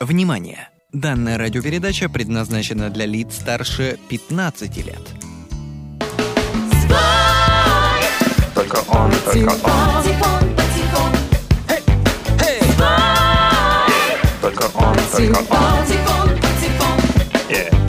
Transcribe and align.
Внимание! 0.00 0.68
Данная 0.92 1.38
радиопередача 1.38 2.10
предназначена 2.10 2.90
для 2.90 3.06
лиц 3.06 3.36
старше 3.36 3.98
15 4.10 4.76
лет. 4.84 5.00
Только 8.54 8.76
он, 8.88 9.10
только 9.24 9.50
он, 9.52 9.60
только 14.42 14.64
он, 14.76 14.98
только 15.08 15.34
он. 15.34 15.36
Yeah. 17.48 17.86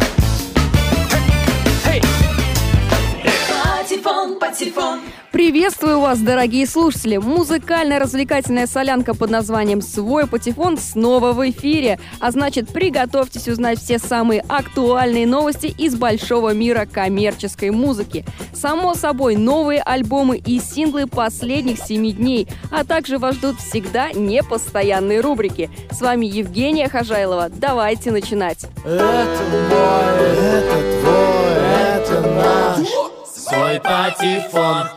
Приветствую 5.37 5.99
вас, 5.99 6.17
дорогие 6.17 6.65
слушатели! 6.65 7.17
Музыкально-развлекательная 7.17 8.65
солянка 8.65 9.13
под 9.13 9.29
названием 9.29 9.83
«Свой 9.83 10.25
патефон» 10.25 10.79
снова 10.79 11.31
в 11.31 11.47
эфире. 11.51 11.99
А 12.19 12.31
значит, 12.31 12.69
приготовьтесь 12.69 13.47
узнать 13.47 13.77
все 13.77 13.99
самые 13.99 14.43
актуальные 14.49 15.27
новости 15.27 15.67
из 15.67 15.95
большого 15.95 16.55
мира 16.55 16.87
коммерческой 16.91 17.69
музыки. 17.69 18.25
Само 18.51 18.95
собой, 18.95 19.35
новые 19.35 19.79
альбомы 19.79 20.37
и 20.37 20.59
синглы 20.59 21.05
последних 21.05 21.77
семи 21.77 22.13
дней, 22.13 22.47
а 22.71 22.83
также 22.83 23.19
вас 23.19 23.35
ждут 23.35 23.59
всегда 23.59 24.11
непостоянные 24.13 25.21
рубрики. 25.21 25.69
С 25.91 26.01
вами 26.01 26.25
Евгения 26.25 26.89
Хожайлова. 26.89 27.49
Давайте 27.49 28.09
начинать! 28.09 28.65
Это 28.83 29.43
мой, 29.69 30.29
это 30.33 30.99
твой, 30.99 31.61
это 31.93 32.21
наш 32.21 32.87
Свой 33.27 33.79
патефон 33.79 34.87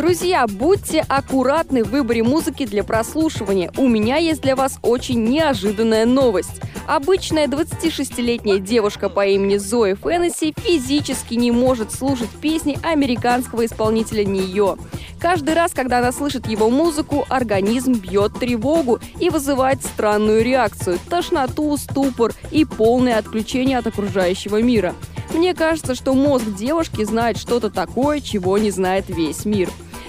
Друзья, 0.00 0.46
будьте 0.48 1.04
аккуратны 1.08 1.84
в 1.84 1.90
выборе 1.90 2.22
музыки 2.22 2.64
для 2.64 2.82
прослушивания. 2.82 3.70
У 3.76 3.86
меня 3.86 4.16
есть 4.16 4.40
для 4.40 4.56
вас 4.56 4.78
очень 4.82 5.22
неожиданная 5.24 6.06
новость. 6.06 6.62
Обычная 6.86 7.46
26-летняя 7.46 8.58
девушка 8.58 9.08
по 9.08 9.26
имени 9.26 9.58
Зои 9.58 9.92
Фэннесси 9.92 10.54
физически 10.56 11.34
не 11.34 11.50
может 11.50 11.92
слушать 11.92 12.30
песни 12.40 12.78
американского 12.82 13.66
исполнителя 13.66 14.24
Нее. 14.24 14.76
Каждый 15.20 15.54
раз, 15.54 15.72
когда 15.72 15.98
она 15.98 16.12
слышит 16.12 16.48
его 16.48 16.70
музыку, 16.70 17.26
организм 17.28 17.92
бьет 17.92 18.40
тревогу 18.40 19.00
и 19.20 19.28
вызывает 19.28 19.84
странную 19.84 20.42
реакцию– 20.42 20.98
тошноту, 21.10 21.76
ступор 21.76 22.32
и 22.50 22.64
полное 22.64 23.18
отключение 23.18 23.76
от 23.76 23.86
окружающего 23.86 24.62
мира. 24.62 24.94
Мне 25.34 25.54
кажется, 25.54 25.94
что 25.94 26.14
мозг 26.14 26.44
девушки 26.56 27.04
знает 27.04 27.38
что-то 27.38 27.70
такое, 27.70 28.20
чего 28.20 28.58
не 28.58 28.70
знает 28.70 29.04
весь 29.08 29.44
мир. 29.44 29.68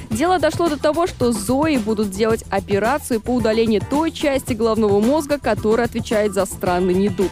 Дело 0.10 0.40
дошло 0.40 0.68
до 0.68 0.78
того, 0.78 1.08
что 1.08 1.32
Зои 1.32 1.78
будут 1.78 2.12
делать 2.12 2.44
операцию 2.50 3.22
по 3.22 3.32
удалению 3.32 3.82
той 3.88 4.12
части 4.12 4.54
головного 4.54 5.00
мозга, 5.00 5.38
которая 5.38 5.88
отвечает 5.88 6.34
за 6.34 6.46
странный 6.46 6.94
недуг. 6.94 7.32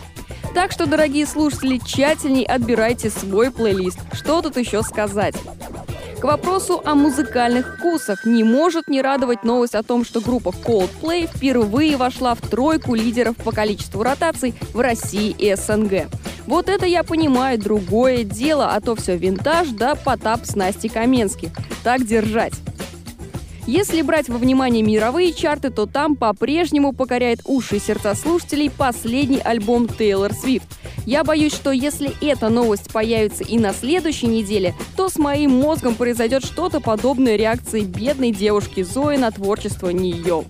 Так 0.53 0.71
что, 0.71 0.85
дорогие 0.85 1.25
слушатели, 1.25 1.77
тщательней 1.77 2.43
отбирайте 2.43 3.09
свой 3.09 3.51
плейлист. 3.51 3.99
Что 4.13 4.41
тут 4.41 4.57
еще 4.57 4.81
сказать? 4.81 5.35
К 6.19 6.25
вопросу 6.25 6.81
о 6.83 6.95
музыкальных 6.95 7.77
вкусах 7.77 8.25
не 8.25 8.43
может 8.43 8.89
не 8.89 9.01
радовать 9.01 9.45
новость 9.45 9.73
о 9.73 9.83
том, 9.83 10.03
что 10.03 10.19
группа 10.19 10.49
Coldplay 10.49 11.29
впервые 11.33 11.95
вошла 11.95 12.35
в 12.35 12.41
тройку 12.41 12.93
лидеров 12.93 13.37
по 13.37 13.53
количеству 13.53 14.03
ротаций 14.03 14.53
в 14.73 14.81
России 14.81 15.33
и 15.37 15.55
СНГ. 15.55 16.09
Вот 16.45 16.67
это 16.67 16.85
я 16.85 17.03
понимаю, 17.03 17.57
другое 17.57 18.25
дело, 18.25 18.73
а 18.73 18.81
то 18.81 18.97
все 18.97 19.15
винтаж 19.15 19.69
да 19.69 19.95
потап 19.95 20.41
с 20.43 20.57
Настей 20.57 20.89
Каменских. 20.89 21.51
Так 21.85 22.05
держать. 22.05 22.53
Если 23.65 24.01
брать 24.01 24.27
во 24.27 24.37
внимание 24.37 24.83
мировые 24.83 25.31
чарты, 25.31 25.69
то 25.69 25.85
там 25.85 26.17
по-прежнему 26.17 26.91
покоряет 26.91 27.41
уши 27.45 27.77
и 27.77 27.79
сердца 27.79 28.13
слушателей 28.15 28.69
последний 28.69 29.39
альбом 29.39 29.87
Тейлор 29.87 30.33
Свифт. 30.33 30.78
Я 31.05 31.23
боюсь, 31.23 31.53
что 31.53 31.71
если 31.71 32.13
эта 32.21 32.49
новость 32.49 32.91
появится 32.91 33.43
и 33.43 33.57
на 33.57 33.73
следующей 33.73 34.27
неделе, 34.27 34.75
то 34.95 35.09
с 35.09 35.17
моим 35.17 35.51
мозгом 35.51 35.95
произойдет 35.95 36.45
что-то 36.45 36.79
подобное 36.79 37.35
реакции 37.35 37.81
бедной 37.81 38.31
девушки 38.31 38.83
Зои 38.83 39.17
на 39.17 39.31
творчество 39.31 39.89
нее. 39.89 40.45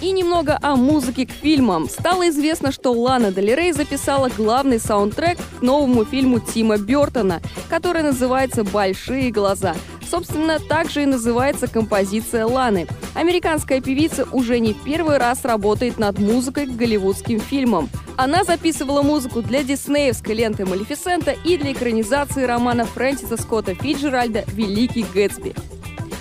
И 0.00 0.12
немного 0.12 0.56
о 0.62 0.76
музыке 0.76 1.26
к 1.26 1.30
фильмам. 1.32 1.88
Стало 1.88 2.28
известно, 2.28 2.70
что 2.70 2.92
Лана 2.92 3.32
Дель 3.32 3.54
Рей 3.54 3.72
записала 3.72 4.30
главный 4.36 4.78
саундтрек 4.78 5.38
к 5.58 5.62
новому 5.62 6.04
фильму 6.04 6.38
Тима 6.38 6.78
Бертона, 6.78 7.40
который 7.68 8.02
называется 8.02 8.62
«Большие 8.62 9.32
глаза». 9.32 9.74
Собственно, 10.10 10.58
так 10.58 10.90
же 10.90 11.02
и 11.02 11.06
называется 11.06 11.68
композиция 11.68 12.46
Ланы. 12.46 12.86
Американская 13.14 13.80
певица 13.80 14.26
уже 14.32 14.58
не 14.58 14.72
первый 14.72 15.18
раз 15.18 15.44
работает 15.44 15.98
над 15.98 16.18
музыкой 16.18 16.66
к 16.66 16.76
голливудским 16.76 17.40
фильмам. 17.40 17.90
Она 18.16 18.42
записывала 18.42 19.02
музыку 19.02 19.42
для 19.42 19.62
диснеевской 19.62 20.34
ленты 20.34 20.64
«Малефисента» 20.64 21.32
и 21.32 21.58
для 21.58 21.72
экранизации 21.72 22.44
романа 22.44 22.84
Фрэнсиса 22.84 23.36
Скотта 23.36 23.74
Фиджеральда 23.74 24.44
«Великий 24.48 25.04
Гэтсби». 25.04 25.54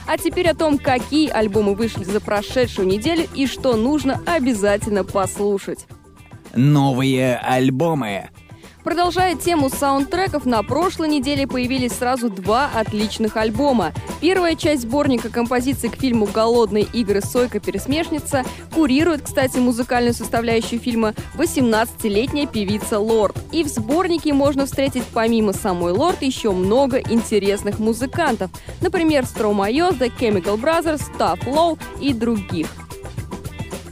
А 0.06 0.18
теперь 0.18 0.50
о 0.50 0.54
том, 0.54 0.78
какие 0.78 1.30
альбомы 1.30 1.74
вышли 1.76 2.04
за 2.04 2.20
прошедшую 2.22 2.88
неделю 2.88 3.28
и 3.36 3.48
что 3.48 3.76
нужно 3.76 4.22
обязательно 4.26 5.04
послушать. 5.04 5.86
Новые 6.56 7.38
альбомы. 7.38 8.30
Продолжая 8.88 9.36
тему 9.36 9.70
саундтреков, 9.70 10.46
на 10.46 10.64
прошлой 10.64 11.10
неделе 11.10 11.46
появились 11.46 11.92
сразу 11.92 12.30
два 12.30 12.70
отличных 12.74 13.36
альбома. 13.36 13.92
Первая 14.22 14.56
часть 14.56 14.84
сборника 14.84 15.28
композиций 15.28 15.90
к 15.90 15.98
фильму 15.98 16.26
«Голодные 16.26 16.86
игры. 16.94 17.20
Сойка-пересмешница» 17.20 18.46
курирует, 18.74 19.24
кстати, 19.24 19.58
музыкальную 19.58 20.14
составляющую 20.14 20.80
фильма 20.80 21.16
18-летняя 21.36 22.48
певица 22.48 22.98
Лорд. 22.98 23.36
И 23.52 23.66
в 23.66 23.68
сборнике 23.68 24.32
можно 24.32 24.66
встретить 24.66 25.04
помимо 25.14 25.52
самой 25.52 25.92
Лорд 25.92 26.22
еще 26.22 26.54
много 26.54 26.98
интересных 26.98 27.80
музыкантов. 27.80 28.52
Например, 28.80 29.26
Стромайо, 29.26 29.90
The 29.90 30.10
Chemical 30.18 30.56
Brothers, 30.58 31.02
Tough 31.20 31.44
Low 31.44 31.78
и 32.00 32.14
других. 32.14 32.68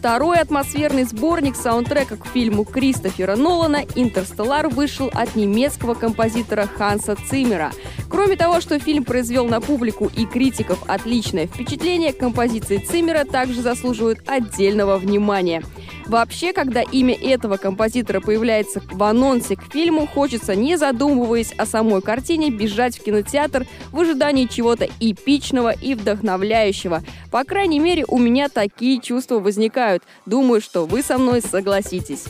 Второй 0.05 0.37
атмосферный 0.37 1.03
сборник 1.05 1.55
саундтрека 1.55 2.15
к 2.17 2.27
фильму 2.27 2.63
Кристофера 2.63 3.35
Нолана 3.35 3.81
«Интерстеллар» 3.95 4.69
вышел 4.69 5.09
от 5.11 5.35
немецкого 5.35 5.95
композитора 5.95 6.67
Ханса 6.67 7.15
Циммера. 7.27 7.71
Кроме 8.09 8.35
того, 8.35 8.61
что 8.61 8.79
фильм 8.79 9.03
произвел 9.03 9.45
на 9.45 9.61
публику 9.61 10.11
и 10.15 10.25
критиков 10.25 10.83
отличное 10.87 11.47
впечатление, 11.47 12.13
композиции 12.13 12.77
Циммера 12.77 13.23
также 13.23 13.61
заслуживают 13.61 14.19
отдельного 14.27 14.97
внимания. 14.97 15.63
Вообще, 16.05 16.53
когда 16.53 16.81
имя 16.81 17.15
этого 17.15 17.57
композитора 17.57 18.21
появляется 18.21 18.81
в 18.91 19.01
анонсе 19.03 19.55
к 19.55 19.71
фильму, 19.71 20.05
хочется, 20.05 20.55
не 20.55 20.77
задумываясь 20.77 21.51
о 21.53 21.65
самой 21.65 22.01
картине, 22.01 22.51
бежать 22.51 22.97
в 22.97 23.03
кинотеатр 23.03 23.65
в 23.91 23.99
ожидании 23.99 24.45
чего-то 24.45 24.87
эпичного 24.99 25.71
и 25.71 25.95
вдохновляющего. 25.95 27.01
По 27.31 27.43
крайней 27.43 27.79
мере, 27.79 28.05
у 28.07 28.19
меня 28.19 28.49
такие 28.49 29.01
чувства 29.01 29.39
возникают. 29.39 30.03
Думаю, 30.25 30.61
что 30.61 30.85
вы 30.85 31.01
со 31.01 31.17
мной 31.17 31.41
согласитесь. 31.41 32.25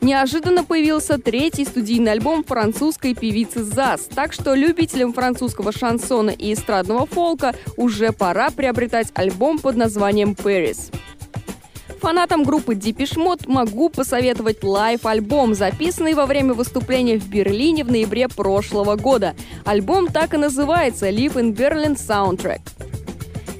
Неожиданно 0.00 0.64
появился 0.64 1.18
третий 1.18 1.64
студийный 1.64 2.12
альбом 2.12 2.42
французской 2.42 3.14
певицы 3.14 3.62
ZAZ, 3.62 4.08
так 4.14 4.32
что 4.32 4.54
любителям 4.54 5.12
французского 5.12 5.72
шансона 5.72 6.30
и 6.30 6.54
эстрадного 6.54 7.04
фолка 7.06 7.54
уже 7.76 8.12
пора 8.12 8.50
приобретать 8.50 9.08
альбом 9.14 9.58
под 9.58 9.76
названием 9.76 10.32
«Paris». 10.32 10.90
Фанатам 12.00 12.44
группы 12.44 12.72
Depeche 12.72 13.18
Mode 13.18 13.42
могу 13.46 13.90
посоветовать 13.90 14.64
live-альбом, 14.64 15.52
записанный 15.52 16.14
во 16.14 16.24
время 16.24 16.54
выступления 16.54 17.18
в 17.18 17.28
Берлине 17.28 17.84
в 17.84 17.90
ноябре 17.90 18.26
прошлого 18.26 18.96
года. 18.96 19.34
Альбом 19.66 20.06
так 20.08 20.32
и 20.32 20.38
называется 20.38 21.10
«Live 21.10 21.34
in 21.34 21.54
Berlin 21.54 21.96
Soundtrack». 21.98 22.89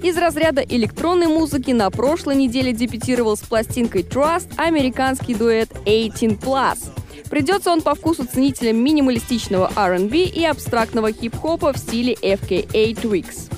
Из 0.02 0.16
разряда 0.16 0.62
электронной 0.62 1.26
музыки 1.26 1.72
на 1.72 1.90
прошлой 1.90 2.34
неделе 2.34 2.72
дебютировал 2.72 3.36
с 3.36 3.40
пластинкой 3.40 4.02
Trust 4.02 4.48
американский 4.56 5.34
дуэт 5.34 5.70
18+. 5.84 7.28
Придется 7.28 7.70
он 7.70 7.82
по 7.82 7.94
вкусу 7.94 8.24
ценителям 8.24 8.78
минималистичного 8.78 9.70
R&B 9.76 10.16
и 10.16 10.44
абстрактного 10.44 11.12
хип-хопа 11.12 11.74
в 11.74 11.78
стиле 11.78 12.14
FKA 12.14 12.94
Twigs. 12.94 13.52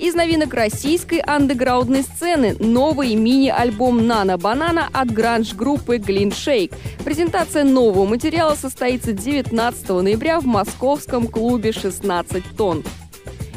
Из 0.00 0.14
новинок 0.14 0.54
российской 0.54 1.20
андеграундной 1.20 2.02
сцены 2.02 2.56
новый 2.58 3.14
мини-альбом 3.14 4.06
«Нана 4.06 4.38
Банана» 4.38 4.88
от 4.92 5.12
гранж-группы 5.12 5.98
Glyn 5.98 6.30
Shake. 6.30 6.74
Презентация 7.04 7.64
нового 7.64 8.06
материала 8.06 8.54
состоится 8.54 9.12
19 9.12 9.88
ноября 9.88 10.40
в 10.40 10.46
московском 10.46 11.28
клубе 11.28 11.70
«16 11.70 12.42
тонн». 12.56 12.82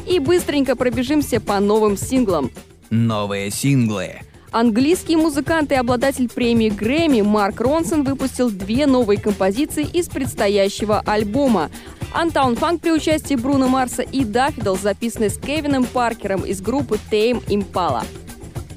И 0.06 0.18
быстренько 0.18 0.76
пробежимся 0.76 1.40
по 1.40 1.60
новым 1.60 1.96
синглам. 1.96 2.50
Новые 2.90 3.50
синглы. 3.50 4.20
Английский 4.52 5.16
музыкант 5.16 5.72
и 5.72 5.74
обладатель 5.74 6.28
премии 6.28 6.68
Грэмми 6.68 7.22
Марк 7.22 7.60
Ронсон 7.60 8.04
выпустил 8.04 8.50
две 8.50 8.86
новые 8.86 9.18
композиции 9.18 9.84
из 9.84 10.08
предстоящего 10.08 11.00
альбома. 11.04 11.70
Антаун 12.12 12.54
Фанк 12.54 12.80
при 12.80 12.92
участии 12.92 13.34
Бруно 13.34 13.66
Марса 13.66 14.02
и 14.02 14.24
Даффидл, 14.24 14.76
записанный 14.76 15.30
с 15.30 15.38
Кевином 15.38 15.84
Паркером 15.84 16.42
из 16.42 16.60
группы 16.60 17.00
Tame 17.10 17.44
Impala. 17.48 18.04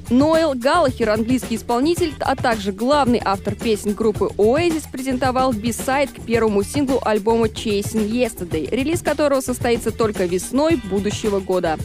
Ноэл 0.09 0.54
Галлахер, 0.54 1.09
английский 1.09 1.57
исполнитель, 1.57 2.13
а 2.19 2.38
также 2.38 2.71
главный 2.71 3.21
автор 3.24 3.56
песен 3.56 3.94
группы 3.94 4.30
Oasis, 4.38 4.86
презентовал 4.89 5.51
бисайд 5.51 6.12
к 6.12 6.21
первому 6.21 6.63
синглу 6.63 7.01
альбома 7.04 7.48
Chasing 7.48 8.09
Yesterday, 8.09 8.69
релиз 8.71 9.01
которого 9.01 9.42
состоится 9.42 9.92
только 9.92 10.25
весной 10.25 10.75
будущего 10.89 11.42
года. 11.42 11.77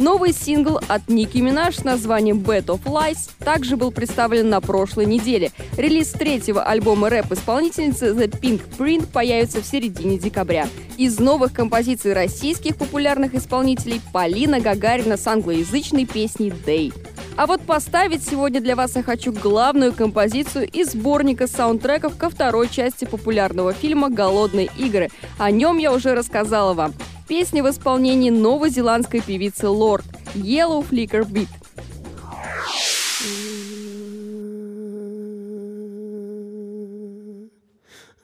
Новый 0.00 0.32
сингл 0.32 0.78
от 0.88 1.08
Ники 1.08 1.38
Минаж 1.38 1.76
с 1.76 1.84
названием 1.84 2.40
Bed 2.40 2.66
of 2.66 2.82
Lies 2.84 3.30
также 3.38 3.76
был 3.76 3.92
представлен 3.92 4.50
на 4.50 4.60
прошлой 4.60 5.06
неделе. 5.06 5.52
Релиз 5.76 6.10
третьего 6.10 6.62
альбома 6.62 7.08
рэп-исполнительницы 7.08 8.08
The 8.08 8.28
Pink 8.28 8.62
Print 8.76 9.06
появится 9.06 9.62
в 9.62 9.66
середине 9.66 10.18
декабря. 10.18 10.68
Из 10.98 11.18
новых 11.18 11.52
композиций 11.52 12.12
российских 12.12 12.76
популярных 12.76 13.34
исполнителей 13.34 14.02
Полина 14.12 14.60
Гагарина 14.60 15.16
с 15.16 15.26
англоязычной 15.26 16.04
песней 16.04 16.50
Day. 16.50 16.92
А 17.36 17.46
вот 17.46 17.60
поставить 17.60 18.24
сегодня 18.24 18.62
для 18.62 18.74
вас 18.74 18.96
я 18.96 19.02
хочу 19.02 19.30
главную 19.30 19.92
композицию 19.92 20.66
из 20.68 20.92
сборника 20.92 21.46
саундтреков 21.46 22.16
ко 22.16 22.30
второй 22.30 22.68
части 22.68 23.04
популярного 23.04 23.74
фильма 23.74 24.08
«Голодные 24.08 24.70
игры». 24.78 25.10
О 25.38 25.50
нем 25.50 25.76
я 25.76 25.92
уже 25.92 26.14
рассказала 26.14 26.72
вам. 26.72 26.94
Песня 27.28 27.62
в 27.62 27.68
исполнении 27.68 28.30
новозеландской 28.30 29.20
певицы 29.20 29.68
Лорд 29.68 30.06
«Yellow 30.34 30.86
Flicker 30.88 31.24
Beat». 31.24 31.48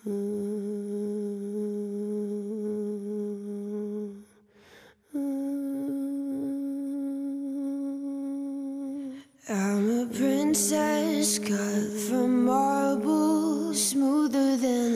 I'm 0.04 0.71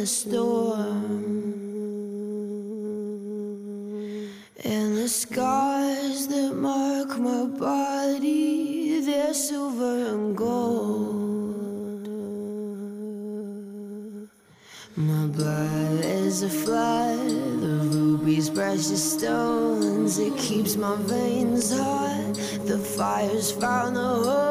a 0.07 0.09
storm. 0.09 1.25
And 4.63 4.97
the 4.97 5.09
scars 5.09 6.29
that 6.29 6.55
mark 6.55 7.19
my 7.19 7.47
body, 7.47 9.01
they're 9.01 9.35
silver 9.35 9.97
and 10.13 10.37
gold. 10.37 12.07
My 14.95 15.27
blood 15.27 16.05
is 16.05 16.45
a 16.45 16.53
flood 16.63 17.33
of 17.73 17.95
rubies, 17.97 18.49
precious 18.49 19.05
stones. 19.15 20.21
It 20.21 20.39
keeps 20.39 20.77
my 20.77 20.95
veins 21.01 21.77
hot. 21.77 22.35
The 22.71 22.79
fire's 22.79 23.51
found 23.51 23.97
a 23.97 24.11
home 24.27 24.46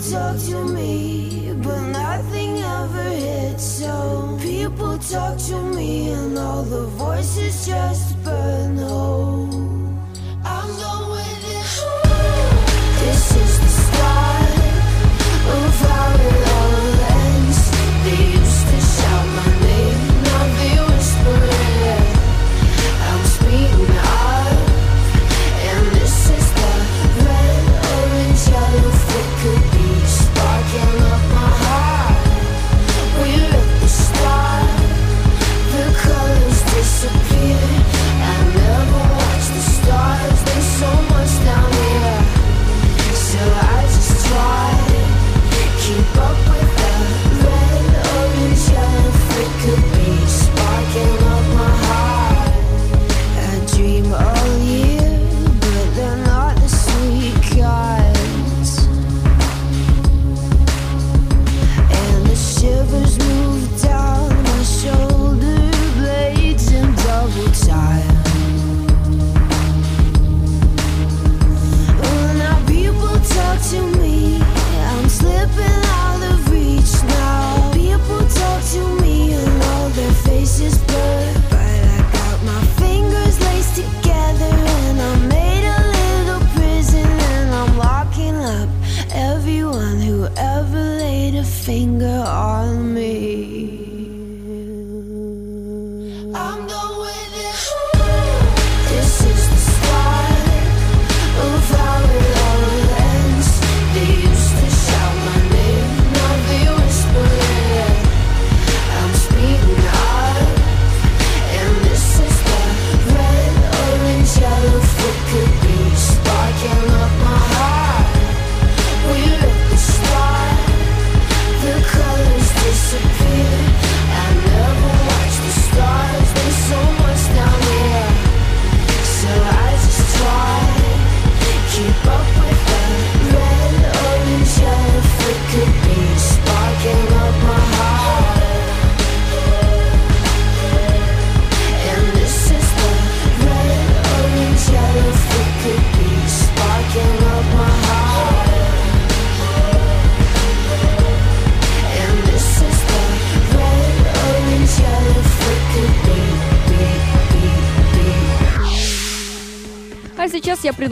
talk 0.00 0.38
to 0.38 0.64
me, 0.64 1.52
but 1.62 1.80
nothing 1.80 2.58
ever 2.58 3.02
hits. 3.02 3.64
So 3.64 4.38
people 4.40 4.98
talk 4.98 5.38
to 5.48 5.60
me, 5.74 6.10
and 6.10 6.38
all 6.38 6.62
the 6.62 6.86
voices 6.86 7.66
just 7.66 8.15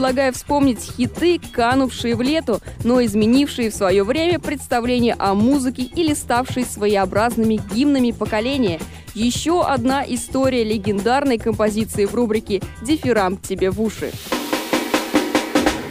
предлагаю 0.05 0.33
вспомнить 0.33 0.91
хиты, 0.95 1.41
канувшие 1.51 2.15
в 2.15 2.21
лету, 2.21 2.61
но 2.83 3.03
изменившие 3.03 3.71
в 3.71 3.73
свое 3.73 4.03
время 4.03 4.39
представление 4.39 5.15
о 5.17 5.33
музыке 5.33 5.81
или 5.81 6.13
ставшие 6.13 6.63
своеобразными 6.63 7.59
гимнами 7.73 8.11
поколения. 8.11 8.79
Еще 9.15 9.63
одна 9.63 10.05
история 10.07 10.63
легендарной 10.63 11.39
композиции 11.39 12.05
в 12.05 12.13
рубрике 12.13 12.61
«Дифферамп 12.83 13.41
тебе 13.41 13.71
в 13.71 13.81
уши». 13.81 14.11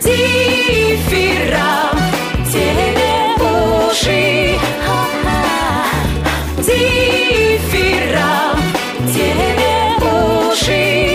Дифферам 0.00 1.98
тебе 2.52 3.34
в 3.36 3.90
уши. 3.90 4.54
Дифферам 6.58 8.60
тебе 9.12 9.98
в 9.98 10.52
уши. 10.52 11.13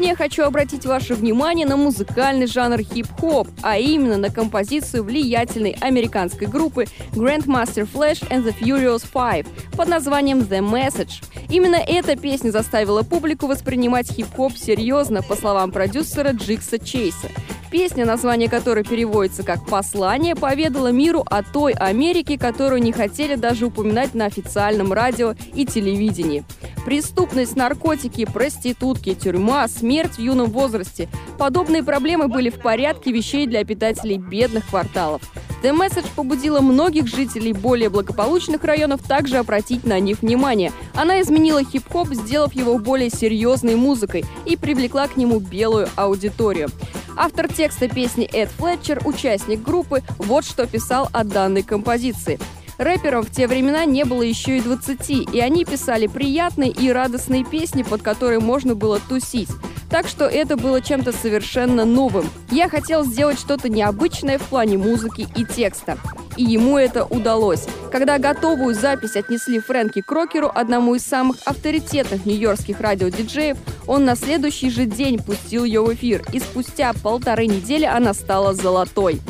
Сегодня 0.00 0.12
я 0.12 0.16
хочу 0.16 0.44
обратить 0.44 0.86
ваше 0.86 1.14
внимание 1.14 1.66
на 1.66 1.76
музыкальный 1.76 2.46
жанр 2.46 2.78
хип-хоп, 2.78 3.48
а 3.60 3.76
именно 3.76 4.16
на 4.16 4.30
композицию 4.30 5.04
влиятельной 5.04 5.76
американской 5.78 6.46
группы 6.46 6.86
Grandmaster 7.12 7.86
Flash 7.86 8.26
and 8.30 8.42
the 8.46 8.58
Furious 8.58 9.04
Five 9.12 9.46
под 9.76 9.88
названием 9.88 10.38
The 10.38 10.60
Message. 10.60 11.22
Именно 11.50 11.76
эта 11.76 12.16
песня 12.16 12.50
заставила 12.50 13.02
публику 13.02 13.46
воспринимать 13.46 14.10
хип-хоп 14.10 14.56
серьезно, 14.56 15.20
по 15.20 15.36
словам 15.36 15.70
продюсера 15.70 16.30
Джикса 16.30 16.78
Чейса. 16.78 17.28
Песня, 17.70 18.04
название 18.04 18.48
которой 18.48 18.82
переводится 18.82 19.44
как 19.44 19.64
«Послание», 19.64 20.34
поведала 20.34 20.90
миру 20.90 21.24
о 21.24 21.44
той 21.44 21.72
Америке, 21.72 22.36
которую 22.36 22.82
не 22.82 22.90
хотели 22.90 23.36
даже 23.36 23.66
упоминать 23.66 24.12
на 24.12 24.24
официальном 24.24 24.92
радио 24.92 25.34
и 25.54 25.64
телевидении. 25.64 26.44
Преступность, 26.84 27.54
наркотики, 27.54 28.24
проститутки, 28.24 29.14
тюрьма, 29.14 29.68
смерть 29.68 30.16
в 30.16 30.18
юном 30.18 30.50
возрасте. 30.50 31.08
Подобные 31.38 31.84
проблемы 31.84 32.26
были 32.26 32.50
в 32.50 32.60
порядке 32.60 33.12
вещей 33.12 33.46
для 33.46 33.60
обитателей 33.60 34.18
бедных 34.18 34.66
кварталов. 34.68 35.22
The 35.62 35.76
Message 35.76 36.06
побудила 36.16 36.60
многих 36.60 37.06
жителей 37.06 37.52
более 37.52 37.90
благополучных 37.90 38.64
районов 38.64 39.02
также 39.02 39.36
обратить 39.36 39.84
на 39.84 40.00
них 40.00 40.22
внимание. 40.22 40.72
Она 40.94 41.20
изменила 41.20 41.62
хип-хоп, 41.62 42.08
сделав 42.14 42.54
его 42.54 42.78
более 42.78 43.10
серьезной 43.10 43.76
музыкой 43.76 44.24
и 44.46 44.56
привлекла 44.56 45.06
к 45.06 45.16
нему 45.16 45.38
белую 45.38 45.88
аудиторию. 45.96 46.68
Автор 47.22 47.52
текста 47.52 47.86
песни 47.86 48.26
Эд 48.32 48.48
Флетчер, 48.52 49.02
участник 49.04 49.60
группы, 49.60 50.02
вот 50.16 50.42
что 50.42 50.66
писал 50.66 51.10
о 51.12 51.22
данной 51.22 51.62
композиции. 51.62 52.38
Рэперам 52.78 53.24
в 53.24 53.30
те 53.30 53.46
времена 53.46 53.84
не 53.84 54.06
было 54.06 54.22
еще 54.22 54.56
и 54.56 54.62
20, 54.62 55.34
и 55.34 55.38
они 55.38 55.66
писали 55.66 56.06
приятные 56.06 56.70
и 56.70 56.90
радостные 56.90 57.44
песни, 57.44 57.82
под 57.82 58.00
которые 58.00 58.40
можно 58.40 58.74
было 58.74 58.98
тусить. 59.06 59.50
Так 59.90 60.06
что 60.06 60.26
это 60.26 60.56
было 60.56 60.80
чем-то 60.80 61.12
совершенно 61.12 61.84
новым. 61.84 62.30
Я 62.50 62.68
хотел 62.68 63.04
сделать 63.04 63.40
что-то 63.40 63.68
необычное 63.68 64.38
в 64.38 64.42
плане 64.42 64.78
музыки 64.78 65.26
и 65.34 65.44
текста. 65.44 65.98
И 66.36 66.44
ему 66.44 66.78
это 66.78 67.04
удалось. 67.04 67.66
Когда 67.90 68.18
готовую 68.18 68.74
запись 68.74 69.16
отнесли 69.16 69.58
Фрэнки 69.58 70.00
Крокеру, 70.00 70.50
одному 70.54 70.94
из 70.94 71.02
самых 71.02 71.38
авторитетных 71.44 72.24
нью-йоркских 72.24 72.80
радиодиджеев, 72.80 73.58
он 73.88 74.04
на 74.04 74.14
следующий 74.14 74.70
же 74.70 74.86
день 74.86 75.18
пустил 75.18 75.64
ее 75.64 75.82
в 75.82 75.92
эфир, 75.92 76.22
и 76.32 76.38
спустя 76.38 76.92
полторы 77.02 77.46
недели 77.46 77.84
она 77.84 78.14
стала 78.14 78.54
золотой. 78.54 79.20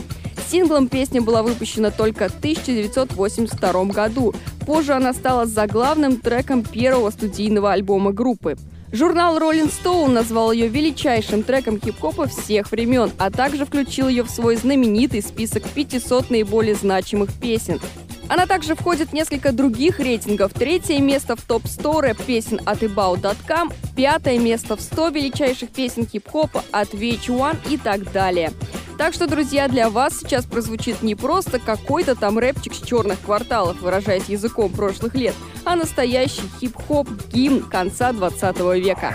Синглом 0.50 0.88
песня 0.88 1.23
была 1.23 1.43
выпущена 1.43 1.90
только 1.90 2.29
в 2.29 2.37
1982 2.37 3.85
году. 3.85 4.35
Позже 4.67 4.93
она 4.93 5.14
стала 5.14 5.47
заглавным 5.47 6.19
треком 6.19 6.64
первого 6.64 7.11
студийного 7.11 7.73
альбома 7.73 8.12
группы. 8.12 8.57
Журнал 8.92 9.38
Rolling 9.38 9.70
Stone 9.70 10.11
назвал 10.11 10.50
ее 10.50 10.66
величайшим 10.66 11.44
треком 11.44 11.80
хип-хопа 11.80 12.26
всех 12.26 12.73
времен, 12.73 13.12
а 13.18 13.30
также 13.30 13.64
включил 13.64 14.09
ее 14.09 14.25
в 14.25 14.30
свой 14.30 14.56
знаменитый 14.56 15.23
список 15.23 15.62
500 15.62 16.30
наиболее 16.30 16.75
значимых 16.75 17.32
песен. 17.32 17.80
Она 18.28 18.47
также 18.47 18.75
входит 18.75 19.11
в 19.11 19.12
несколько 19.12 19.52
других 19.52 20.00
рейтингов. 20.00 20.52
Третье 20.52 20.99
место 20.99 21.37
в 21.37 21.42
топ-100 21.42 22.00
рэп-песен 22.00 22.61
от 22.64 22.82
About.com, 22.82 23.73
пятое 23.97 24.38
место 24.38 24.76
в 24.76 24.80
100 24.80 25.09
величайших 25.09 25.70
песен 25.70 26.06
хип-хопа 26.06 26.64
от 26.73 26.92
VH1 26.92 27.56
и 27.70 27.76
так 27.76 28.11
далее. 28.12 28.52
Так 29.00 29.14
что, 29.14 29.26
друзья, 29.26 29.66
для 29.66 29.88
вас 29.88 30.19
сейчас 30.21 30.45
прозвучит 30.45 31.00
не 31.00 31.14
просто 31.14 31.59
какой-то 31.59 32.14
там 32.14 32.38
рэпчик 32.38 32.75
с 32.75 32.83
черных 32.83 33.19
кварталов, 33.21 33.80
выражаясь 33.80 34.28
языком 34.28 34.71
прошлых 34.71 35.14
лет, 35.14 35.35
а 35.64 35.75
настоящий 35.75 36.42
хип-хоп 36.61 37.09
гимн 37.33 37.62
конца 37.62 38.12
20 38.12 38.59
века. 38.76 39.14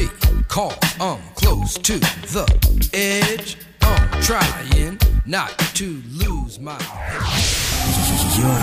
call, 0.47 0.73
I'm 0.99 1.19
close 1.35 1.73
to 1.75 1.99
the 1.99 2.45
edge. 2.93 3.57
I'm 3.81 4.21
trying 4.21 4.97
not 5.25 5.57
to 5.75 6.01
lose 6.11 6.59
my 6.59 6.77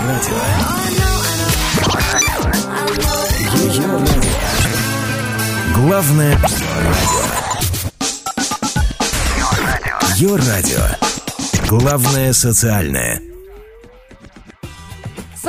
радио. 0.07 0.39
Главное 5.75 6.39
Йо-радио. 10.17 10.83
Главное 11.69 12.33
социальное. 12.33 13.28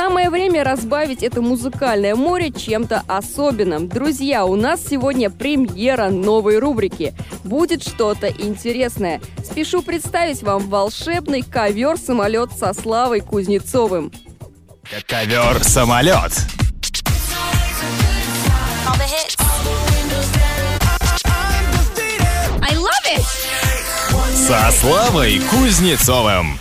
Самое 0.02 0.30
время 0.30 0.64
разбавить 0.64 1.23
это 1.23 1.42
музыкальное 1.42 2.14
море 2.14 2.50
чем-то 2.50 3.02
особенным. 3.07 3.87
Друзья, 3.87 4.47
у 4.47 4.57
нас 4.57 4.80
сегодня 4.88 5.28
премьера 5.28 6.09
новой 6.09 6.59
рубрики. 6.59 7.12
Будет 7.45 7.83
что-то 7.83 8.28
интересное. 8.28 9.21
Спешу 9.45 9.83
представить 9.83 10.42
вам 10.42 10.71
волшебный 10.71 11.42
ковер-самолет 11.42 12.50
со 12.59 12.73
Славой 12.73 13.21
Кузнецовым. 13.21 14.11
Ковер-самолет. 15.07 16.33
Со 24.35 24.71
Славой 24.80 25.40
Кузнецовым. 25.50 26.59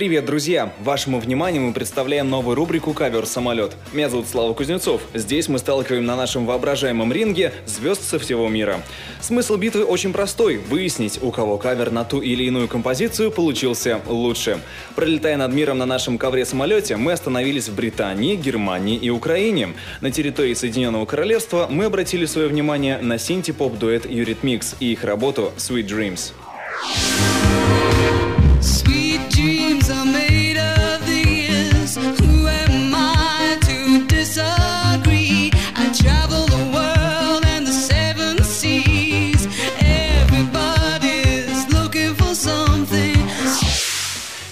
Привет, 0.00 0.24
друзья! 0.24 0.72
Вашему 0.80 1.20
вниманию 1.20 1.60
мы 1.60 1.74
представляем 1.74 2.30
новую 2.30 2.54
рубрику 2.54 2.94
«Кавер 2.94 3.26
самолет». 3.26 3.76
Меня 3.92 4.08
зовут 4.08 4.28
Слава 4.28 4.54
Кузнецов. 4.54 5.02
Здесь 5.12 5.46
мы 5.46 5.58
сталкиваем 5.58 6.06
на 6.06 6.16
нашем 6.16 6.46
воображаемом 6.46 7.12
ринге 7.12 7.52
звезд 7.66 8.02
со 8.02 8.18
всего 8.18 8.48
мира. 8.48 8.80
Смысл 9.20 9.56
битвы 9.56 9.84
очень 9.84 10.14
простой– 10.14 10.56
выяснить, 10.70 11.18
у 11.22 11.30
кого 11.30 11.58
кавер 11.58 11.90
на 11.90 12.04
ту 12.04 12.22
или 12.22 12.44
иную 12.44 12.66
композицию 12.66 13.30
получился 13.30 14.00
лучше. 14.06 14.60
Пролетая 14.96 15.36
над 15.36 15.52
миром 15.52 15.76
на 15.76 15.84
нашем 15.84 16.16
ковре-самолете, 16.16 16.96
мы 16.96 17.12
остановились 17.12 17.68
в 17.68 17.74
Британии, 17.74 18.36
Германии 18.36 18.96
и 18.96 19.10
Украине. 19.10 19.74
На 20.00 20.10
территории 20.10 20.54
Соединенного 20.54 21.04
Королевства 21.04 21.66
мы 21.70 21.84
обратили 21.84 22.24
свое 22.24 22.48
внимание 22.48 22.96
на 23.02 23.18
синти-поп-дуэт 23.18 24.06
Eurythmics 24.06 24.76
и 24.80 24.92
их 24.92 25.04
работу 25.04 25.52
«Sweet 25.58 25.86
Dreams». 25.86 26.32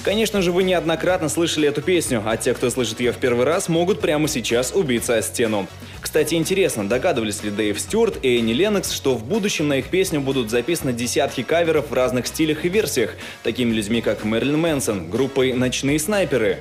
Конечно 0.09 0.41
же, 0.41 0.53
вы 0.53 0.63
неоднократно 0.63 1.29
слышали 1.29 1.69
эту 1.69 1.83
песню, 1.83 2.23
а 2.25 2.39
те, 2.39 2.55
кто 2.55 2.71
слышит 2.71 2.99
ее 2.99 3.13
в 3.13 3.19
первый 3.19 3.45
раз, 3.45 3.69
могут 3.69 4.01
прямо 4.01 4.27
сейчас 4.27 4.73
убиться 4.75 5.15
о 5.15 5.21
стену. 5.21 5.67
Кстати, 6.01 6.35
интересно, 6.35 6.89
догадывались 6.89 7.43
ли 7.43 7.51
Дэйв 7.51 7.79
Стюарт 7.79 8.25
и 8.25 8.39
Энни 8.39 8.55
Леннокс, 8.55 8.91
что 8.91 9.15
в 9.15 9.23
будущем 9.23 9.69
на 9.69 9.81
их 9.81 9.89
песню 9.89 10.23
будут 10.23 10.49
записаны 10.49 10.95
десятки 10.95 11.43
каверов 11.43 11.91
в 11.91 11.93
разных 11.93 12.27
стилях 12.27 12.65
и 12.65 12.71
версиях, 12.71 13.17
такими 13.43 13.71
людьми 13.75 14.01
как 14.01 14.25
Мэрилин 14.25 14.59
Мэнсон, 14.59 15.11
группой 15.11 15.53
«Ночные 15.53 15.99
снайперы». 15.99 16.57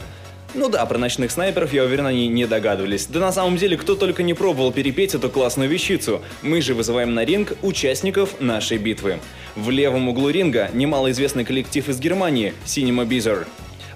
Ну 0.57 0.69
да, 0.69 0.83
про 0.87 0.97
ночных 0.97 1.29
снайперов, 1.29 1.71
я 1.71 1.83
уверен, 1.83 2.07
они 2.07 2.27
не 2.27 2.47
догадывались. 2.47 3.05
Да 3.05 3.19
на 3.19 3.31
самом 3.31 3.57
деле, 3.57 3.77
кто 3.77 3.95
только 3.95 4.23
не 4.23 4.33
пробовал 4.33 4.71
перепеть 4.71 5.13
эту 5.13 5.29
классную 5.29 5.69
вещицу. 5.69 6.23
Мы 6.41 6.61
же 6.63 6.73
вызываем 6.73 7.13
на 7.13 7.23
ринг 7.23 7.53
участников 7.61 8.41
нашей 8.41 8.79
битвы. 8.79 9.19
В 9.55 9.69
левом 9.69 10.09
углу 10.09 10.29
ринга 10.29 10.71
немалоизвестный 10.73 11.45
коллектив 11.45 11.87
из 11.87 11.99
Германии– 11.99 12.55
Cinema 12.65 13.07
Bizarre. 13.07 13.45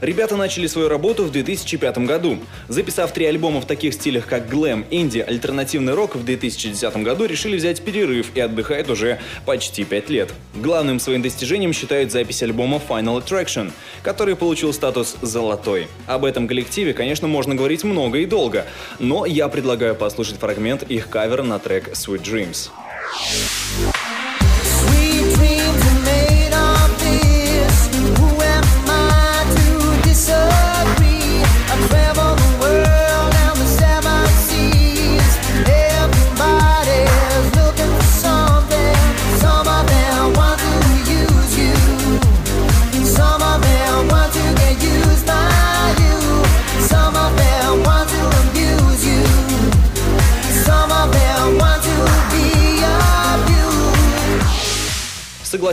Ребята 0.02 0.36
начали 0.36 0.66
свою 0.66 0.90
работу 0.90 1.24
в 1.24 1.32
2005 1.32 2.00
году. 2.00 2.40
Записав 2.68 3.14
три 3.14 3.26
альбома 3.26 3.62
в 3.62 3.68
таких 3.68 3.94
стилях, 3.94 4.26
как 4.26 4.50
глэм, 4.50 4.84
инди, 4.90 5.20
альтернативный 5.20 5.94
рок, 5.94 6.16
в 6.16 6.26
2010 6.26 6.98
году 6.98 7.26
решили 7.26 7.56
взять 7.56 7.84
перерыв 7.84 8.32
и 8.34 8.40
отдыхают 8.40 8.90
уже 8.90 9.20
почти 9.46 9.84
пять 9.84 10.10
лет. 10.10 10.34
Главным 10.56 11.00
своим 11.00 11.22
достижением 11.22 11.72
считают 11.72 12.12
запись 12.12 12.42
альбома 12.42 12.82
Final 12.90 13.24
Attraction, 13.24 13.72
который 14.02 14.36
получил 14.36 14.74
статус 14.74 15.18
«золотой». 15.22 15.88
Об 16.08 16.26
этом 16.26 16.48
коллективе, 16.48 16.94
конечно, 16.94 17.28
можно 17.28 17.54
говорить 17.54 17.84
много 17.84 18.18
и 18.18 18.26
долго, 18.26 18.66
но 18.98 19.28
я 19.28 19.48
предлагаю 19.50 19.94
послушать 19.94 20.40
фрагмент 20.40 20.82
их 20.82 21.10
кавера 21.10 21.44
на 21.44 21.60
трек 21.60 21.90
«Sweet 21.90 22.24
Dreams». 22.24 22.72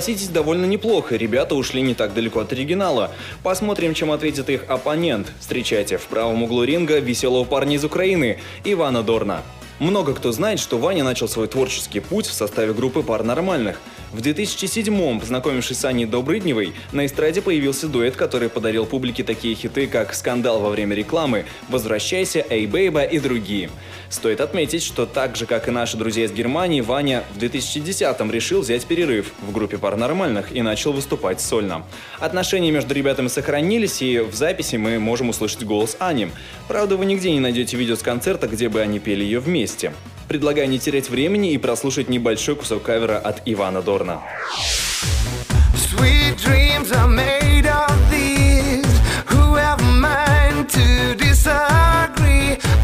Согласитесь, 0.09 0.33
довольно 0.33 0.65
неплохо, 0.65 1.17
ребята 1.17 1.55
ушли 1.55 1.83
не 1.83 1.93
так 1.93 2.15
далеко 2.15 2.41
от 2.41 2.51
оригинала. 2.53 3.11
Посмотрим, 3.43 3.93
чем 3.93 4.11
ответит 4.11 4.49
их 4.49 4.65
оппонент. 4.67 5.31
Встречайте, 5.39 5.99
в 5.99 6.07
правом 6.07 6.43
углу 6.43 6.65
ринга 6.65 6.99
веселого 6.99 7.45
парня 7.45 7.77
из 7.77 7.85
Украины, 7.85 8.39
Ивана 8.65 9.03
Дорна. 9.03 9.43
Много 9.81 10.15
кто 10.15 10.33
знает, 10.33 10.61
что 10.61 10.79
Ваня 10.79 11.05
начал 11.05 11.29
свой 11.29 11.47
творческий 11.47 12.01
путь 12.01 12.25
в 12.25 12.33
составе 12.33 12.73
группы 12.73 13.03
пар 13.03 13.23
нормальных. 13.23 13.83
В 14.13 14.21
2007-м, 14.21 15.21
познакомившись 15.21 15.79
с 15.79 15.85
Аней 15.85 16.07
Добрыдневой, 16.07 16.73
на 16.93 17.05
эстраде 17.05 17.43
появился 17.43 17.89
дуэт, 17.89 18.17
который 18.17 18.49
подарил 18.49 18.87
публике 18.87 19.23
такие 19.23 19.55
хиты, 19.55 19.87
как 19.87 20.15
«Скандал 20.15 20.61
во 20.61 20.71
время 20.71 20.97
рекламы», 20.97 21.45
«Возвращайся», 21.69 22.45
«Эй, 22.49 22.67
бейба» 22.67 23.03
и 23.03 23.19
другие. 23.19 23.69
Стоит 24.09 24.41
отметить, 24.41 24.83
что 24.83 25.05
так 25.05 25.37
же, 25.37 25.45
как 25.45 25.69
и 25.69 25.71
наши 25.71 25.99
друзья 25.99 26.25
из 26.25 26.33
Германии, 26.33 26.81
Ваня 26.81 27.23
в 27.35 27.39
2010-м 27.39 28.31
решил 28.31 28.63
взять 28.63 28.87
перерыв 28.87 29.33
в 29.43 29.53
группе 29.53 29.77
пар 29.77 29.97
нормальных 29.97 30.57
и 30.57 30.63
начал 30.63 30.95
выступать 30.95 31.43
сольно. 31.43 31.85
Отношения 32.19 32.71
между 32.71 32.95
ребятами 32.95 33.29
сохранились, 33.29 34.01
и 34.01 34.21
в 34.21 34.35
записи 34.35 34.77
мы 34.77 34.99
можем 34.99 35.29
услышать 35.29 35.65
голос 35.65 35.97
Ани. 35.99 36.29
Правда, 36.67 36.97
вы 36.97 37.05
нигде 37.05 37.31
не 37.31 37.41
найдете 37.41 37.77
видео 37.77 37.97
с 37.97 38.03
концерта, 38.03 38.49
где 38.49 38.71
бы 38.71 38.81
они 38.81 39.01
пели 39.01 39.23
ее 39.23 39.41
вместе. 39.41 39.93
Предлагаю 40.29 40.69
не 40.69 40.79
терять 40.79 41.09
времени 41.09 41.53
и 41.53 41.59
прослушать 41.59 42.09
небольшой 42.09 42.55
кусок 42.55 42.83
кавера 42.83 43.19
от 43.19 43.43
Ивана 43.47 43.83
Дорна. 43.83 44.23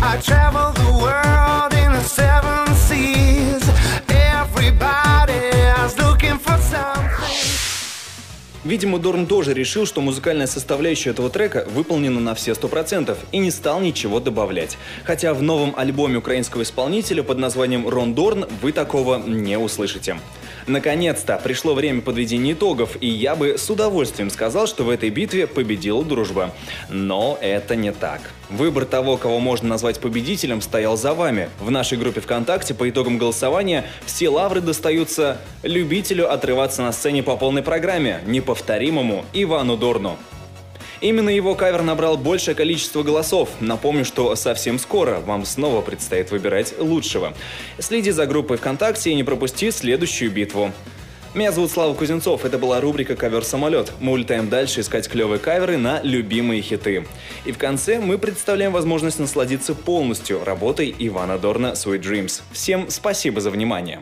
I 0.06 0.18
travel 0.18 0.72
the 0.74 0.92
world 1.02 1.72
in 1.74 1.90
the 1.92 2.04
seven 2.04 2.72
seas. 2.86 3.64
Видимо, 8.64 8.98
Дорн 8.98 9.26
тоже 9.26 9.52
решил, 9.52 9.84
что 9.84 10.00
музыкальная 10.00 10.46
составляющая 10.46 11.10
этого 11.10 11.28
трека 11.28 11.66
выполнена 11.70 12.18
на 12.18 12.34
все 12.34 12.52
100% 12.52 13.16
и 13.30 13.38
не 13.38 13.50
стал 13.50 13.80
ничего 13.80 14.20
добавлять. 14.20 14.78
Хотя 15.04 15.34
в 15.34 15.42
новом 15.42 15.74
альбоме 15.76 16.16
украинского 16.16 16.62
исполнителя 16.62 17.22
под 17.22 17.38
названием 17.38 17.86
«Рон 17.86 18.14
Дорн» 18.14 18.46
вы 18.62 18.72
такого 18.72 19.18
не 19.18 19.58
услышите. 19.58 20.16
Наконец-то 20.66 21.38
пришло 21.42 21.74
время 21.74 22.00
подведения 22.00 22.52
итогов, 22.52 22.96
и 23.00 23.06
я 23.06 23.36
бы 23.36 23.58
с 23.58 23.68
удовольствием 23.68 24.30
сказал, 24.30 24.66
что 24.66 24.84
в 24.84 24.90
этой 24.90 25.10
битве 25.10 25.46
победила 25.46 26.02
дружба. 26.02 26.52
Но 26.88 27.38
это 27.40 27.76
не 27.76 27.92
так. 27.92 28.20
Выбор 28.48 28.86
того, 28.86 29.16
кого 29.16 29.40
можно 29.40 29.68
назвать 29.68 30.00
победителем, 30.00 30.62
стоял 30.62 30.96
за 30.96 31.12
вами. 31.12 31.50
В 31.60 31.70
нашей 31.70 31.98
группе 31.98 32.20
ВКонтакте 32.20 32.72
по 32.72 32.88
итогам 32.88 33.18
голосования 33.18 33.84
все 34.06 34.30
лавры 34.30 34.60
достаются 34.60 35.38
любителю 35.62 36.32
отрываться 36.32 36.82
на 36.82 36.92
сцене 36.92 37.22
по 37.22 37.36
полной 37.36 37.62
программе, 37.62 38.20
неповторимому 38.26 39.26
Ивану 39.34 39.76
Дорну. 39.76 40.16
Именно 41.04 41.28
его 41.28 41.54
кавер 41.54 41.82
набрал 41.82 42.16
большее 42.16 42.54
количество 42.54 43.02
голосов. 43.02 43.50
Напомню, 43.60 44.06
что 44.06 44.34
совсем 44.36 44.78
скоро 44.78 45.20
вам 45.20 45.44
снова 45.44 45.82
предстоит 45.82 46.30
выбирать 46.30 46.72
лучшего. 46.78 47.34
Следи 47.78 48.10
за 48.10 48.24
группой 48.24 48.56
ВКонтакте 48.56 49.10
и 49.10 49.14
не 49.14 49.22
пропусти 49.22 49.70
следующую 49.70 50.30
битву. 50.30 50.72
Меня 51.34 51.52
зовут 51.52 51.72
Слава 51.72 51.92
Кузнецов, 51.92 52.46
это 52.46 52.56
была 52.56 52.80
рубрика 52.80 53.16
«Ковер-самолет». 53.16 53.92
Мы 54.00 54.12
улетаем 54.12 54.48
дальше 54.48 54.80
искать 54.80 55.06
клевые 55.06 55.38
каверы 55.38 55.76
на 55.76 56.00
любимые 56.02 56.62
хиты. 56.62 57.04
И 57.44 57.52
в 57.52 57.58
конце 57.58 57.98
мы 57.98 58.16
представляем 58.16 58.72
возможность 58.72 59.18
насладиться 59.18 59.74
полностью 59.74 60.42
работой 60.42 60.94
Ивана 60.98 61.36
Дорна 61.36 61.74
«Sweet 61.74 62.00
Dreams». 62.00 62.40
Всем 62.50 62.88
спасибо 62.88 63.42
за 63.42 63.50
внимание. 63.50 64.00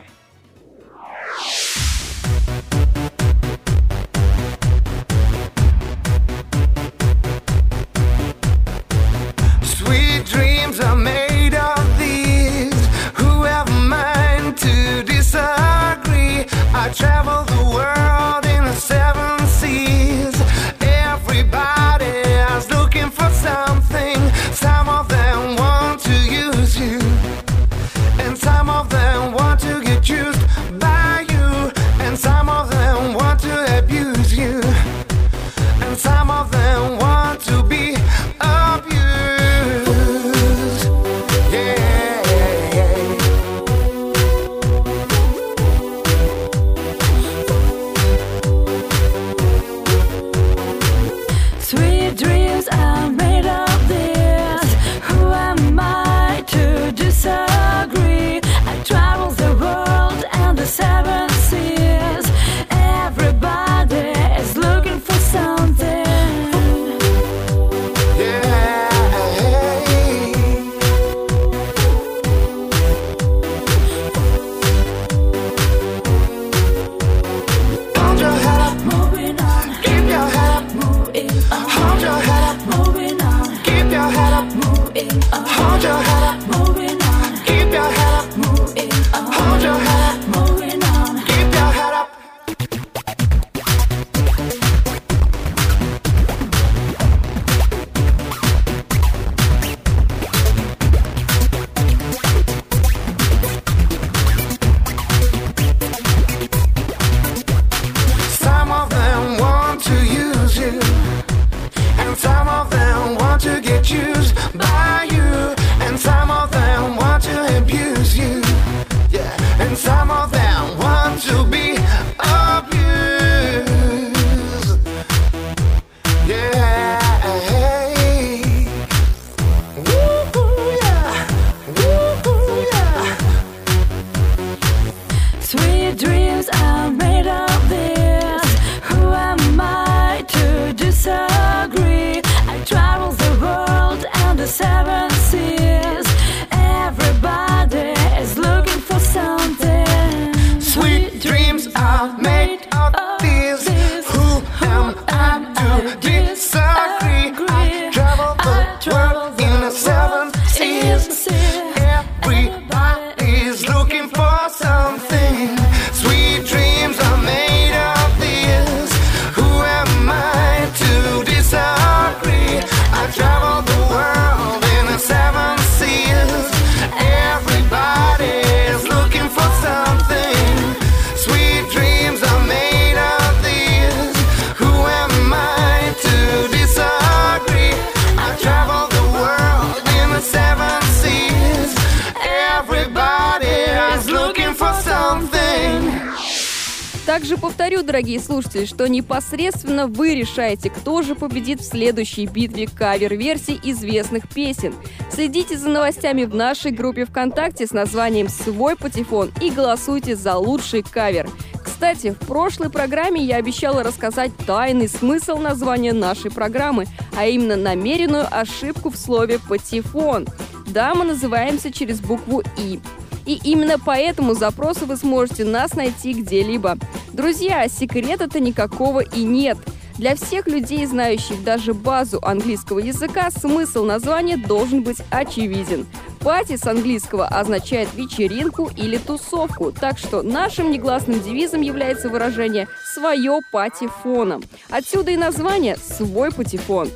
Дорогие 197.83 198.21
слушатели, 198.21 198.63
что 198.63 198.87
непосредственно 198.87 199.87
вы 199.87 200.15
решаете, 200.15 200.69
кто 200.69 201.01
же 201.01 201.15
победит 201.15 201.59
в 201.59 201.65
следующей 201.65 202.27
битве 202.27 202.65
кавер-версий 202.65 203.59
известных 203.61 204.29
песен. 204.29 204.73
Следите 205.11 205.57
за 205.57 205.67
новостями 205.67 206.23
в 206.23 206.33
нашей 206.33 206.71
группе 206.71 207.03
ВКонтакте 207.03 207.67
с 207.67 207.71
названием 207.71 208.29
«Свой 208.29 208.77
патефон» 208.77 209.31
и 209.41 209.49
голосуйте 209.49 210.15
за 210.15 210.37
лучший 210.37 210.81
кавер. 210.81 211.29
Кстати, 211.61 212.11
в 212.11 212.25
прошлой 212.25 212.69
программе 212.69 213.21
я 213.21 213.35
обещала 213.35 213.83
рассказать 213.83 214.31
тайный 214.47 214.87
смысл 214.87 215.35
названия 215.37 215.91
нашей 215.91 216.31
программы, 216.31 216.85
а 217.17 217.25
именно 217.25 217.57
намеренную 217.57 218.25
ошибку 218.31 218.91
в 218.91 218.95
слове 218.95 219.39
«патефон». 219.39 220.25
Да, 220.67 220.95
мы 220.95 221.03
называемся 221.03 221.69
через 221.69 221.99
букву 221.99 222.43
«и». 222.57 222.79
И 223.25 223.39
именно 223.43 223.79
по 223.79 223.91
этому 223.91 224.33
запросу 224.33 224.85
вы 224.85 224.97
сможете 224.97 225.45
нас 225.45 225.73
найти 225.73 226.13
где-либо. 226.13 226.77
Друзья, 227.13 227.67
секрета-то 227.67 228.39
никакого 228.39 228.99
и 228.99 229.23
нет. 229.23 229.57
Для 229.97 230.15
всех 230.15 230.47
людей, 230.47 230.85
знающих 230.85 231.43
даже 231.43 231.73
базу 231.73 232.19
английского 232.23 232.79
языка, 232.79 233.29
смысл 233.29 233.85
названия 233.85 234.37
должен 234.37 234.81
быть 234.81 234.97
очевиден. 235.11 235.85
Пати 236.19 236.55
с 236.55 236.65
английского 236.65 237.27
означает 237.27 237.93
вечеринку 237.93 238.71
или 238.75 238.97
тусовку, 238.97 239.71
так 239.71 239.97
что 239.97 240.23
нашим 240.23 240.71
негласным 240.71 241.21
девизом 241.21 241.61
является 241.61 242.09
выражение 242.09 242.67
«свое 242.93 243.41
патефоном». 243.51 244.41
Отсюда 244.69 245.11
и 245.11 245.17
название 245.17 245.77
«свой 245.77 246.31
патефон». 246.31 246.89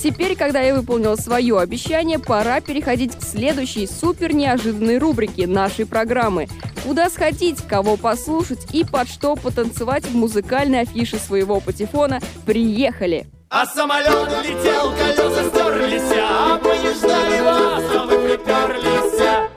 Теперь, 0.00 0.36
когда 0.36 0.60
я 0.60 0.74
выполнила 0.74 1.16
свое 1.16 1.58
обещание, 1.58 2.18
пора 2.18 2.60
переходить 2.60 3.16
к 3.16 3.22
следующей 3.22 3.86
супер 3.86 4.32
неожиданной 4.32 4.98
рубрике 4.98 5.46
нашей 5.46 5.86
программы. 5.86 6.48
Куда 6.84 7.10
сходить, 7.10 7.66
кого 7.66 7.96
послушать 7.96 8.72
и 8.72 8.84
под 8.84 9.08
что 9.08 9.34
потанцевать 9.34 10.04
в 10.04 10.14
музыкальной 10.14 10.82
афише 10.82 11.18
своего 11.18 11.60
патефона 11.60 12.20
«Приехали!» 12.46 13.26
А 13.50 13.66
самолет 13.66 14.28
летел, 14.44 14.92
колеса 14.92 15.48
стерлись, 15.48 16.18
а 16.20 16.60
мы 16.62 16.76
не 16.78 16.94
ждали 16.94 17.40
вас, 17.40 17.82
а 17.96 18.06
вы 18.06 18.18
приперлись. 18.18 19.48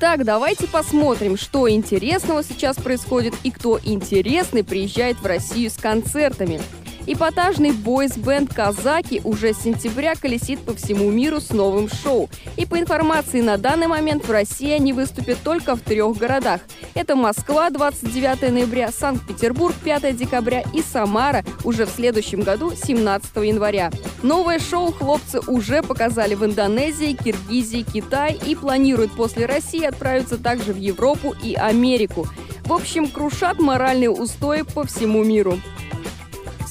Так, 0.00 0.24
давайте 0.24 0.66
посмотрим, 0.66 1.36
что 1.36 1.70
интересного 1.70 2.42
сейчас 2.42 2.76
происходит 2.76 3.34
и 3.42 3.50
кто 3.50 3.78
интересный 3.82 4.64
приезжает 4.64 5.18
в 5.20 5.26
Россию 5.26 5.70
с 5.70 5.74
концертами. 5.74 6.60
Эпатажный 7.06 7.72
бойс-бенд 7.72 8.54
«Казаки» 8.54 9.20
уже 9.24 9.52
с 9.52 9.58
сентября 9.58 10.14
колесит 10.14 10.60
по 10.60 10.74
всему 10.74 11.10
миру 11.10 11.38
с 11.38 11.50
новым 11.50 11.90
шоу. 11.90 12.30
И 12.56 12.64
по 12.64 12.80
информации 12.80 13.42
на 13.42 13.58
данный 13.58 13.88
момент 13.88 14.26
в 14.26 14.30
России 14.30 14.70
они 14.70 14.94
выступят 14.94 15.36
только 15.44 15.76
в 15.76 15.80
трех 15.80 16.16
городах. 16.16 16.62
Это 16.94 17.14
Москва 17.14 17.68
29 17.68 18.50
ноября, 18.50 18.90
Санкт-Петербург 18.90 19.74
5 19.84 20.16
декабря 20.16 20.64
и 20.72 20.80
Самара 20.80 21.44
уже 21.62 21.84
в 21.84 21.90
следующем 21.90 22.40
году 22.40 22.72
17 22.74 23.36
января. 23.36 23.90
Новое 24.22 24.58
шоу 24.58 24.90
хлопцы 24.90 25.40
уже 25.46 25.82
показали 25.82 26.34
в 26.34 26.42
Индонезии, 26.42 27.12
Киргизии, 27.12 27.82
Китае 27.82 28.38
и 28.46 28.54
планируют 28.54 29.12
после 29.12 29.44
России 29.44 29.84
отправиться 29.84 30.38
также 30.38 30.72
в 30.72 30.78
Европу 30.78 31.34
и 31.42 31.54
Америку. 31.54 32.26
В 32.64 32.72
общем, 32.72 33.08
крушат 33.08 33.58
моральные 33.58 34.08
устои 34.08 34.62
по 34.62 34.86
всему 34.86 35.22
миру. 35.22 35.58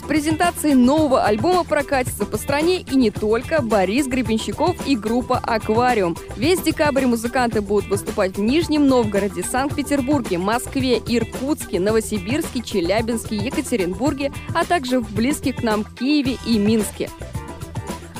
Презентацией 0.07 0.75
нового 0.75 1.23
альбома 1.23 1.63
прокатится 1.63 2.25
по 2.25 2.37
стране 2.37 2.81
и 2.81 2.95
не 2.95 3.09
только 3.09 3.61
Борис 3.61 4.05
Гребенщиков 4.07 4.75
и 4.85 4.97
группа 4.97 5.37
«Аквариум». 5.37 6.17
Весь 6.35 6.59
декабрь 6.61 7.05
музыканты 7.05 7.61
будут 7.61 7.89
выступать 7.89 8.35
в 8.35 8.41
Нижнем 8.41 8.85
Новгороде, 8.87 9.43
Санкт-Петербурге, 9.43 10.37
Москве, 10.37 10.97
Иркутске, 10.97 11.79
Новосибирске, 11.79 12.61
Челябинске, 12.61 13.37
Екатеринбурге, 13.37 14.31
а 14.53 14.65
также 14.65 14.99
в 14.99 15.09
близких 15.13 15.57
к 15.57 15.63
нам 15.63 15.85
Киеве 15.85 16.37
и 16.45 16.57
Минске. 16.57 17.09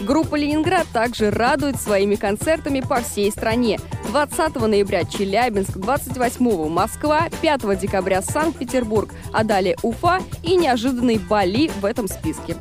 Группа 0.02 0.36
«Ленинград» 0.36 0.88
также 0.92 1.32
радует 1.32 1.80
своими 1.80 2.16
концертами 2.16 2.82
по 2.82 3.02
всей 3.02 3.32
стране. 3.32 3.80
20 4.08 4.56
ноября 4.56 5.06
Челябинск, 5.06 5.78
28 5.78 6.70
Москва, 6.70 7.30
5 7.42 7.80
декабря 7.80 8.22
Санкт-Петербург, 8.22 9.12
а 9.32 9.44
далее 9.44 9.78
Уфа 9.82 10.20
и 10.44 10.56
неожиданный 10.56 11.18
Бали 11.18 11.70
в 11.80 11.86
этом 11.86 12.08
списке. 12.08 12.56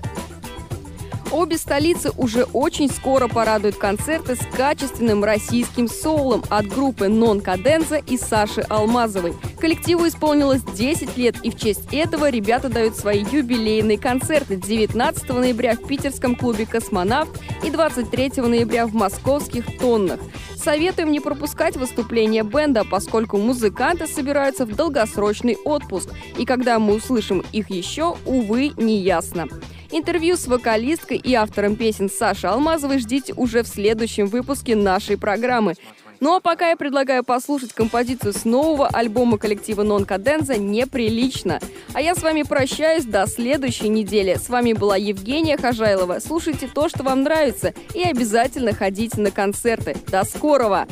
Обе 1.33 1.57
столицы 1.57 2.11
уже 2.18 2.45
очень 2.53 2.90
скоро 2.90 3.27
порадуют 3.27 3.77
концерты 3.77 4.37
с 4.37 4.40
качественным 4.55 5.25
российским 5.25 5.88
соулом 5.88 6.45
от 6.51 6.66
группы 6.66 7.09
«Нон 7.09 7.40
Каденза» 7.40 7.97
и 7.97 8.18
Саши 8.18 8.61
Алмазовой. 8.68 9.33
Коллективу 9.59 10.07
исполнилось 10.07 10.62
10 10.62 11.16
лет, 11.16 11.37
и 11.42 11.51
в 11.51 11.57
честь 11.57 11.88
этого 11.90 12.29
ребята 12.29 12.68
дают 12.68 12.97
свои 12.97 13.25
юбилейные 13.25 13.97
концерты 13.97 14.57
19 14.57 15.27
ноября 15.31 15.75
в 15.75 15.87
питерском 15.87 16.37
клубе 16.37 16.66
«Космонавт» 16.66 17.31
и 17.64 17.71
23 17.71 18.42
ноября 18.42 18.87
в 18.87 18.92
московских 18.92 19.79
«Тоннах». 19.79 20.21
Советуем 20.55 21.11
не 21.11 21.21
пропускать 21.21 21.77
выступления 21.77 22.42
бенда, 22.42 22.85
поскольку 22.85 23.38
музыканты 23.38 24.07
собираются 24.07 24.66
в 24.66 24.77
долгосрочный 24.77 25.57
отпуск, 25.64 26.11
и 26.37 26.45
когда 26.45 26.79
мы 26.79 26.95
услышим 26.95 27.42
их 27.53 27.71
еще, 27.71 28.16
увы, 28.27 28.73
не 28.77 28.99
ясно. 28.99 29.49
Интервью 29.94 30.37
с 30.37 30.46
вокалисткой 30.46 31.18
и 31.18 31.35
автором 31.35 31.76
песен 31.76 32.09
Сашей 32.09 32.48
Алмазовой 32.48 32.98
ждите 32.98 33.35
уже 33.35 33.62
в 33.62 33.68
следующем 33.68 34.26
выпуске 34.26 34.74
нашей 34.74 35.18
программы. 35.18 35.74
Ну 36.18 36.35
а 36.35 36.40
пока 36.40 36.70
я 36.70 36.76
предлагаю 36.76 37.22
послушать 37.24 37.74
композицию 37.74 38.33
с 38.33 38.46
нового 38.46 38.88
альбома 38.88 39.37
коллектива 39.37 39.83
Non 39.83 40.07
Cadenza 40.07 40.57
«Неприлично». 40.57 41.61
А 41.92 42.00
я 42.00 42.14
с 42.14 42.22
вами 42.22 42.42
прощаюсь 42.42 43.05
до 43.05 43.26
следующей 43.26 43.88
недели. 43.88 44.37
С 44.37 44.48
вами 44.48 44.72
была 44.72 44.96
Евгения 44.96 45.59
Хожайлова. 45.59 46.20
Слушайте 46.20 46.70
то, 46.72 46.88
что 46.88 47.02
вам 47.02 47.22
нравится, 47.22 47.74
и 47.92 48.02
обязательно 48.02 48.72
ходите 48.72 49.20
на 49.20 49.31
концерты. 49.31 49.96
До 50.07 50.24
скорого! 50.24 50.87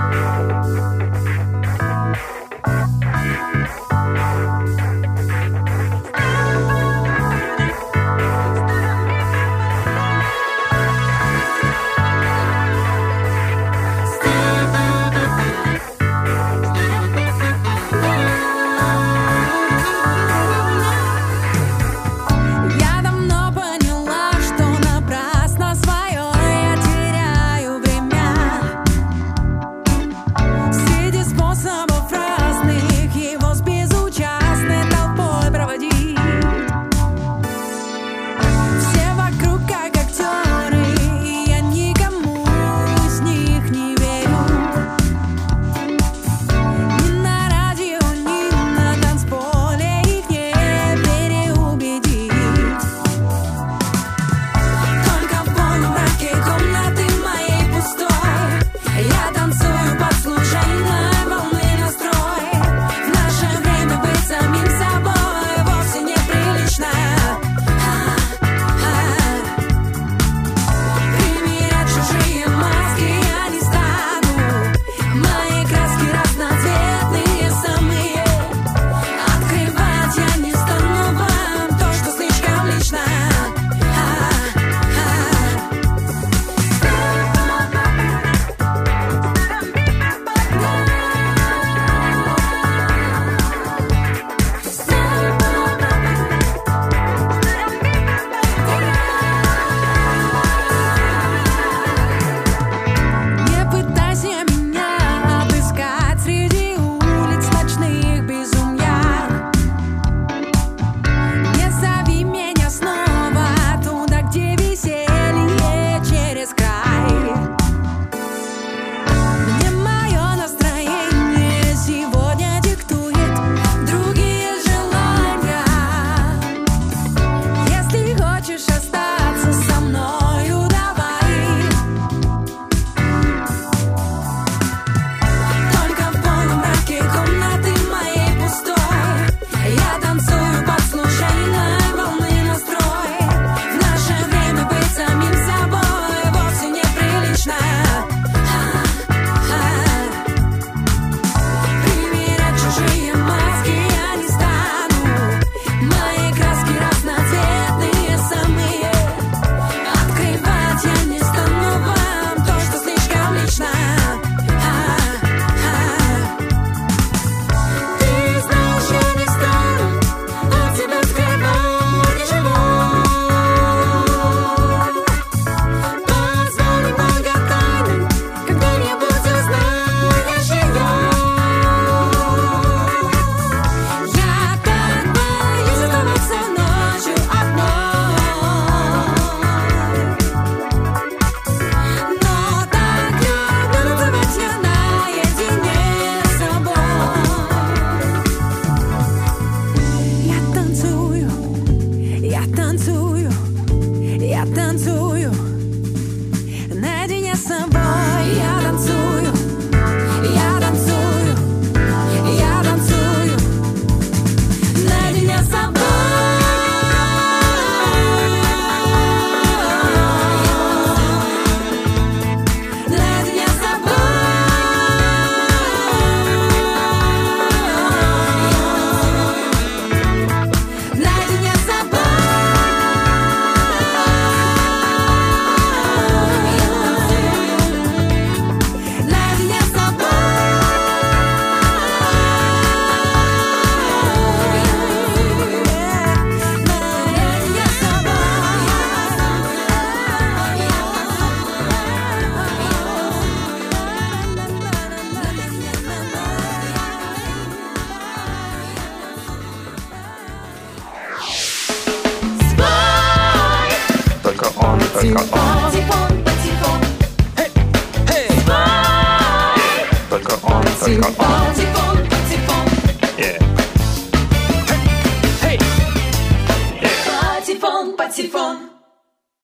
Thank 0.00 0.52
you 0.52 0.57